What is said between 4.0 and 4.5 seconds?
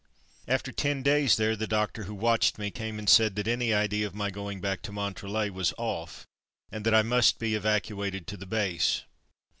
of my